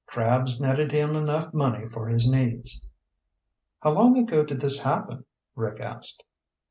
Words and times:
Crabs 0.07 0.59
netted 0.59 0.91
him 0.91 1.15
enough 1.15 1.53
money 1.53 1.87
for 1.87 2.07
his 2.07 2.27
needs." 2.27 2.87
"How 3.81 3.91
long 3.91 4.17
ago 4.17 4.43
did 4.43 4.59
this 4.59 4.79
happen?" 4.81 5.25
Rick 5.53 5.79
asked. 5.79 6.23